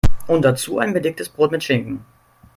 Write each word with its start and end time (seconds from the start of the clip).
Und 0.25 0.41
dazu 0.45 0.79
ein 0.79 0.93
belegtes 0.93 1.29
Brot 1.29 1.51
mit 1.51 1.63
Schinken. 1.63 2.03